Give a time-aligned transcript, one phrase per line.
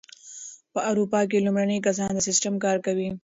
[0.73, 3.09] په اروپا کې لومړني کسان دا سیسټم کاروي.